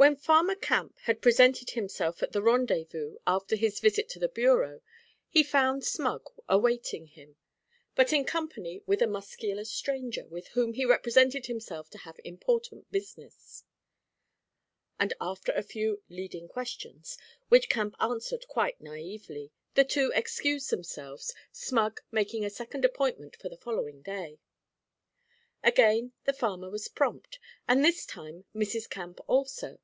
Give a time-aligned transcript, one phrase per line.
[0.00, 4.80] When Farmer Camp had presented himself at the rendezvous after his visit to the bureau,
[5.28, 7.36] he had found Smug awaiting him,
[7.94, 12.90] but in company with a muscular stranger, with whom he represented himself to have important
[12.90, 13.64] business;
[14.98, 17.18] and after a few 'leading questions,'
[17.50, 23.50] which Camp answered quite naively, the two excused themselves, Smug making a second appointment for
[23.50, 24.38] the following day.
[25.62, 27.38] Again the farmer was prompt,
[27.68, 28.88] and this time Mrs.
[28.88, 29.78] Camp also.